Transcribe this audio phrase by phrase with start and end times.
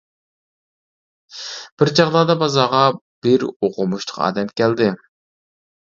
[1.81, 2.81] بىر چاغلاردا بازارغا
[3.27, 4.89] بىر ئوقۇمۇشلۇق ئادەم كەلدى.